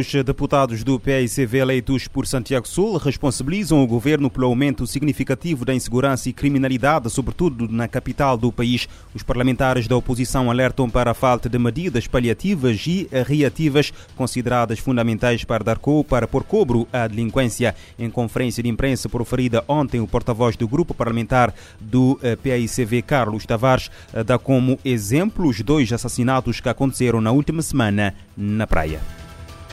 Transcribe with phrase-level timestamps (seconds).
[0.00, 5.74] Os deputados do PICV eleitos por Santiago Sul responsabilizam o governo pelo aumento significativo da
[5.74, 8.88] insegurança e criminalidade, sobretudo na capital do país.
[9.14, 15.44] Os parlamentares da oposição alertam para a falta de medidas paliativas e reativas consideradas fundamentais
[15.44, 17.74] para dar co para pôr cobro à delinquência.
[17.98, 23.90] Em conferência de imprensa proferida ontem, o porta-voz do grupo parlamentar do PICV, Carlos Tavares,
[24.24, 29.19] dá como exemplo os dois assassinatos que aconteceram na última semana na praia.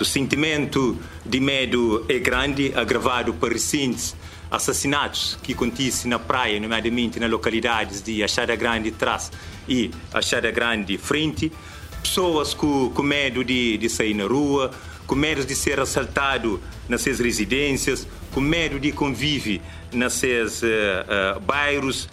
[0.00, 4.16] O sentimento de medo é grande, agravado por recentes
[4.50, 9.30] assassinatos que acontecem na praia, nomeadamente nas localidades de Achada Grande Trás
[9.68, 11.52] e Achada Grande Frente.
[12.02, 14.72] Pessoas com, com medo de, de sair na rua,
[15.06, 19.60] com medo de ser assaltado nas suas residências, com medo de conviver
[19.92, 22.08] nas seus uh, uh, bairros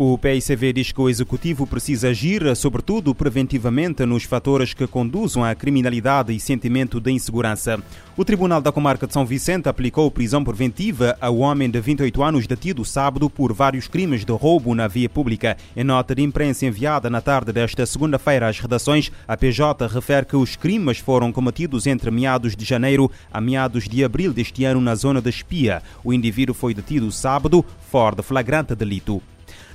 [0.00, 5.52] o PICV diz que o Executivo precisa agir, sobretudo preventivamente, nos fatores que conduzam à
[5.56, 7.82] criminalidade e sentimento de insegurança.
[8.16, 12.46] O Tribunal da Comarca de São Vicente aplicou prisão preventiva ao homem de 28 anos
[12.46, 15.56] detido sábado por vários crimes de roubo na via pública.
[15.76, 20.36] Em nota de imprensa enviada na tarde desta segunda-feira às redações, a PJ refere que
[20.36, 24.94] os crimes foram cometidos entre meados de janeiro a meados de abril deste ano na
[24.94, 25.82] zona da Espia.
[26.04, 29.20] O indivíduo foi detido sábado, fora de flagrante delito.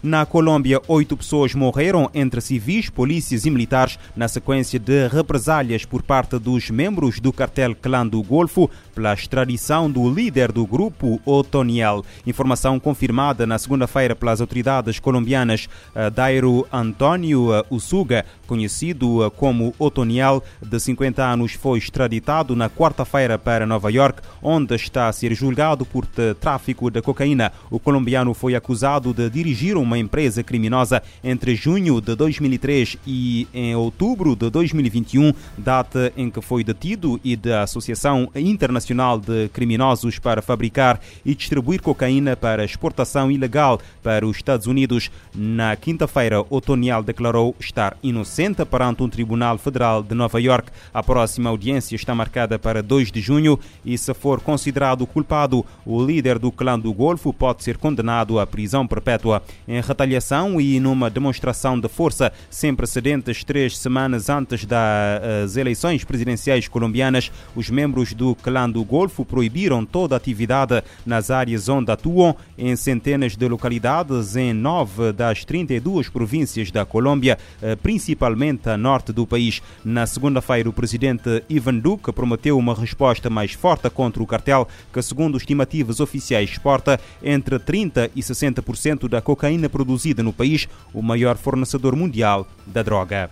[0.04, 6.04] Na Colômbia, oito pessoas morreram, entre civis, polícias e militares, na sequência de represálias por
[6.04, 12.04] parte dos membros do cartel Clã do Golfo pela extradição do líder do grupo, Otoniel.
[12.28, 15.70] Informação confirmada na segunda-feira pelas autoridades colombianas.
[16.14, 23.90] Dairo Antônio Usuga, conhecido como Otoniel, de 50 anos, foi extraditado na quarta-feira para Nova
[23.90, 26.06] York, onde está a ser julgado por
[26.42, 27.54] tráfico de cocaína.
[27.72, 33.76] O colombiano foi acusado de dirigir uma empresa criminosa entre junho de 2003 e em
[33.76, 40.42] outubro de 2021, data em que foi detido e da Associação Internacional de Criminosos para
[40.42, 45.10] fabricar e distribuir cocaína para exportação ilegal para os Estados Unidos.
[45.36, 50.72] Na quinta-feira, Otoniel declarou estar inocente perante um tribunal federal de Nova York.
[50.94, 56.04] A próxima audiência está marcada para 2 de junho e, se for considerado culpado, o
[56.04, 59.42] líder do clã do Golfo pode ser condenado à prisão perpétua.
[59.68, 66.68] Em retaliação e numa demonstração de força sem precedentes três semanas antes das eleições presidenciais
[66.68, 72.76] colombianas, os membros do clã do Golfo proibiram toda atividade nas áreas onde atuam em
[72.76, 77.38] centenas de localidades em nove das 32 províncias da Colômbia,
[77.82, 79.62] principalmente a norte do país.
[79.84, 85.02] Na segunda-feira, o presidente Ivan Duque prometeu uma resposta mais forte contra o cartel, que,
[85.02, 91.38] segundo estimativas oficiais, exporta entre 30% e 60% da cocaína produzida no país, o maior
[91.38, 93.30] fornecedor mundial da droga.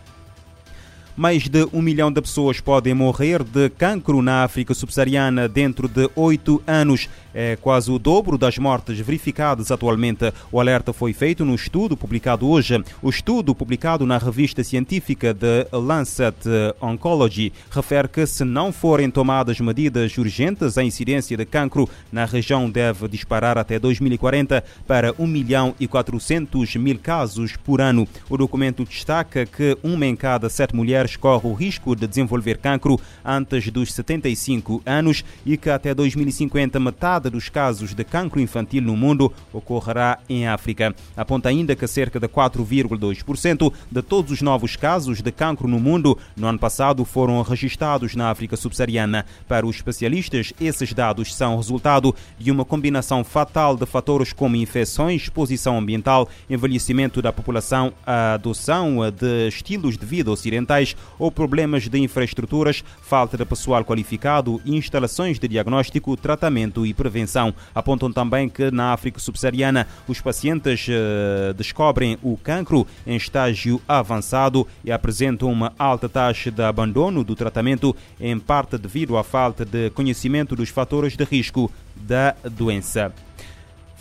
[1.22, 6.09] Mais de um milhão de pessoas podem morrer de cancro na África subsaariana dentro de
[6.16, 7.08] oito anos.
[7.32, 10.34] É quase o dobro das mortes verificadas atualmente.
[10.52, 12.84] O alerta foi feito no estudo publicado hoje.
[13.04, 16.36] O estudo, publicado na revista científica The Lancet
[16.82, 22.68] Oncology, refere que, se não forem tomadas medidas urgentes, a incidência de cancro na região
[22.68, 28.08] deve disparar até 2040 para 1 milhão e 400 mil casos por ano.
[28.28, 33.00] O documento destaca que uma em cada sete mulheres corre o risco de desenvolver cancro
[33.24, 38.96] antes dos 75 anos e que até 2050 metade dos casos de cancro infantil no
[38.96, 40.96] mundo ocorrerá em África.
[41.16, 46.18] Aponta ainda que cerca de 4,2% de todos os novos casos de cancro no mundo
[46.36, 49.26] no ano passado foram registrados na África subsaariana.
[49.48, 55.24] Para os especialistas, esses dados são resultado de uma combinação fatal de fatores como infecções,
[55.24, 61.99] exposição ambiental, envelhecimento da população, a adoção de estilos de vida ocidentais ou problemas de
[61.99, 67.53] infraestruturas, falta de pessoal qualificado, instalações de diagnóstico, tratamento e prevenção.
[67.73, 74.67] Apontam também que na África subsaariana os pacientes uh, descobrem o cancro em estágio avançado
[74.84, 79.90] e apresentam uma alta taxa de abandono do tratamento, em parte devido à falta de
[79.91, 83.14] conhecimento dos fatores de risco da doença.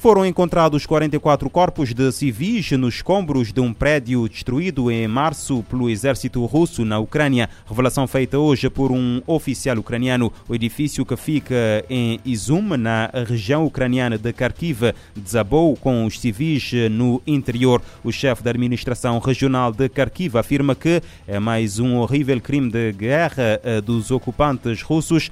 [0.00, 5.90] Foram encontrados 44 corpos de civis nos escombros de um prédio destruído em março pelo
[5.90, 7.50] exército russo na Ucrânia.
[7.68, 10.32] Revelação feita hoje por um oficial ucraniano.
[10.48, 16.72] O edifício que fica em Izum, na região ucraniana de Kharkiv, desabou com os civis
[16.90, 17.82] no interior.
[18.02, 22.90] O chefe da administração regional de Kharkiv afirma que é mais um horrível crime de
[22.92, 25.30] guerra dos ocupantes russos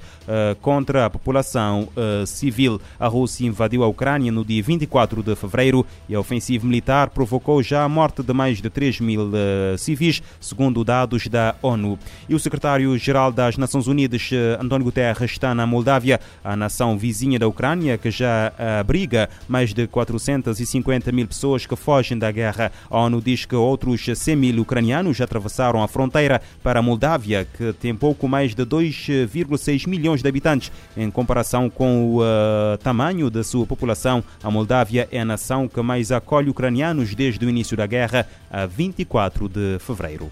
[0.61, 1.89] contra a população
[2.27, 2.79] civil.
[2.99, 7.09] A Rússia invadiu a Ucrânia no dia e 24 de fevereiro e a ofensiva militar
[7.09, 11.97] provocou já a morte de mais de 3 mil uh, civis, segundo dados da ONU.
[12.27, 17.39] E o secretário-geral das Nações Unidas, uh, António Guterres, está na Moldávia, a nação vizinha
[17.39, 22.71] da Ucrânia, que já abriga mais de 450 mil pessoas que fogem da guerra.
[22.89, 27.71] A ONU diz que outros 100 mil ucranianos atravessaram a fronteira para a Moldávia, que
[27.73, 30.71] tem pouco mais de 2,6 milhões de habitantes.
[30.97, 35.81] Em comparação com o uh, tamanho da sua população, a Moldávia é a nação que
[35.81, 40.31] mais acolhe ucranianos desde o início da guerra, a 24 de fevereiro.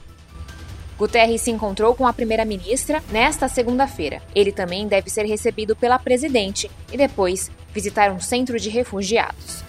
[0.98, 4.20] Guterres se encontrou com a primeira-ministra nesta segunda-feira.
[4.34, 9.64] Ele também deve ser recebido pela presidente e depois visitar um centro de refugiados.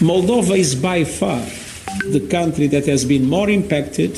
[0.00, 1.42] Moldova is by far
[2.10, 4.12] the country that has been more impacted,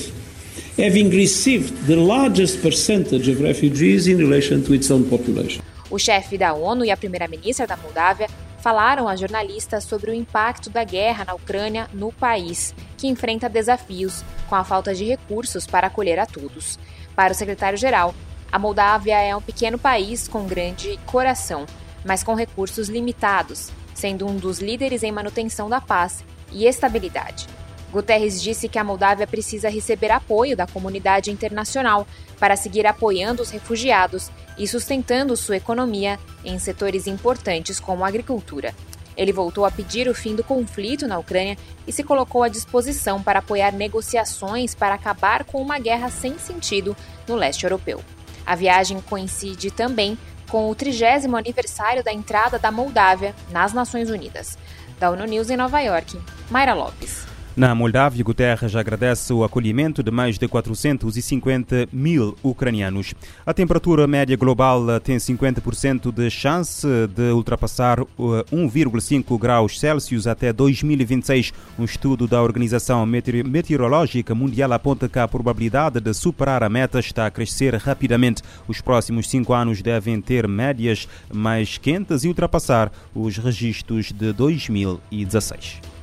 [0.78, 5.60] having received the largest percentage of refugees in relation to its own population.
[5.90, 8.28] O chefe da ONU e a primeira-ministra da Moldávia
[8.64, 14.24] falaram a jornalistas sobre o impacto da guerra na Ucrânia no país, que enfrenta desafios
[14.48, 16.78] com a falta de recursos para acolher a todos.
[17.14, 18.14] Para o secretário-geral,
[18.50, 21.66] a Moldávia é um pequeno país com grande coração,
[22.06, 27.46] mas com recursos limitados, sendo um dos líderes em manutenção da paz e estabilidade.
[27.92, 32.06] Guterres disse que a Moldávia precisa receber apoio da comunidade internacional
[32.40, 38.74] para seguir apoiando os refugiados e sustentando sua economia em setores importantes como a agricultura.
[39.16, 41.56] Ele voltou a pedir o fim do conflito na Ucrânia
[41.86, 46.96] e se colocou à disposição para apoiar negociações para acabar com uma guerra sem sentido
[47.28, 48.02] no leste europeu.
[48.44, 50.18] A viagem coincide também
[50.48, 54.58] com o 30 aniversário da entrada da Moldávia nas Nações Unidas.
[54.98, 56.20] Da ONU News em Nova York,
[56.50, 57.33] Mayra Lopes.
[57.56, 63.14] Na Moldávia, Guterres agradece o acolhimento de mais de 450 mil ucranianos.
[63.46, 66.84] A temperatura média global tem 50% de chance
[67.14, 71.52] de ultrapassar 1,5 graus Celsius até 2026.
[71.78, 77.24] Um estudo da Organização Meteorológica Mundial aponta que a probabilidade de superar a meta está
[77.24, 78.42] a crescer rapidamente.
[78.66, 85.93] Os próximos cinco anos devem ter médias mais quentes e ultrapassar os registros de 2016.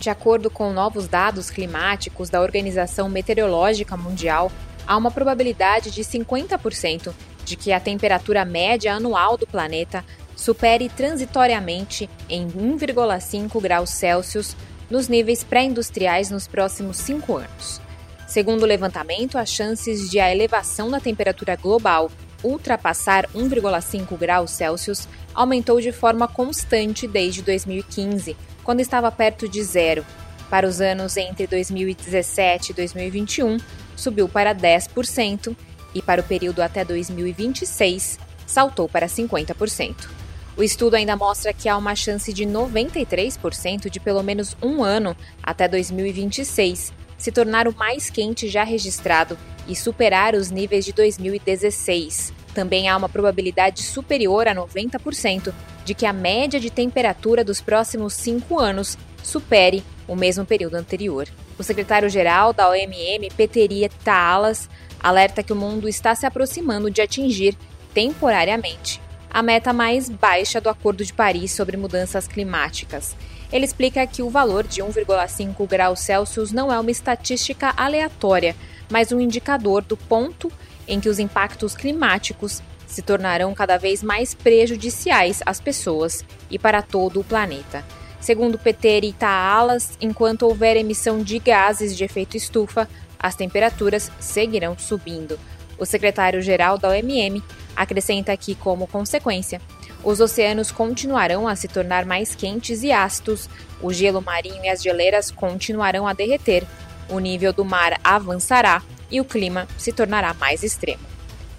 [0.00, 4.50] De acordo com novos dados climáticos da Organização Meteorológica Mundial,
[4.86, 7.12] há uma probabilidade de 50%
[7.44, 10.02] de que a temperatura média anual do planeta
[10.34, 14.56] supere transitoriamente em 1,5 graus Celsius
[14.88, 17.78] nos níveis pré-industriais nos próximos cinco anos.
[18.26, 22.10] Segundo o levantamento, as chances de a elevação da temperatura global
[22.42, 30.04] ultrapassar 1,5 graus Celsius aumentou de forma constante desde 2015, quando estava perto de zero.
[30.48, 33.58] Para os anos entre 2017 e 2021,
[33.96, 35.56] subiu para 10%
[35.94, 40.08] e para o período até 2026, saltou para 50%.
[40.56, 45.16] O estudo ainda mostra que há uma chance de 93% de pelo menos um ano
[45.42, 52.32] até 2026 se tornar o mais quente já registrado e superar os níveis de 2016.
[52.54, 55.52] Também há uma probabilidade superior a 90%
[55.84, 61.28] de que a média de temperatura dos próximos cinco anos supere o mesmo período anterior.
[61.58, 64.68] O secretário-geral da OMM, Peteria Taalas,
[65.00, 67.56] alerta que o mundo está se aproximando de atingir,
[67.94, 73.14] temporariamente, a meta mais baixa do Acordo de Paris sobre mudanças climáticas.
[73.52, 78.56] Ele explica que o valor de 1,5 graus Celsius não é uma estatística aleatória,
[78.90, 80.50] mas um indicador do ponto
[80.90, 86.82] em que os impactos climáticos se tornarão cada vez mais prejudiciais às pessoas e para
[86.82, 87.84] todo o planeta.
[88.20, 95.38] Segundo Peter Itaalas, enquanto houver emissão de gases de efeito estufa, as temperaturas seguirão subindo.
[95.78, 97.42] O secretário-geral da OMM
[97.76, 99.60] acrescenta que, como consequência,
[100.02, 103.48] os oceanos continuarão a se tornar mais quentes e ácidos,
[103.80, 106.66] o gelo marinho e as geleiras continuarão a derreter,
[107.08, 111.02] o nível do mar avançará e o clima se tornará mais extremo.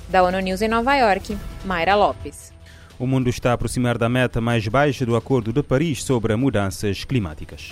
[0.10, 2.52] Da ONU News em Nova York, Mayra Lopes.
[3.00, 7.04] O mundo está a aproximar da meta mais baixa do Acordo de Paris sobre mudanças
[7.04, 7.72] climáticas.